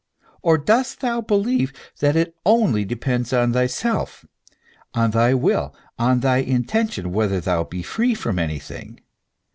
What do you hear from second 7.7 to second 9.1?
free from anything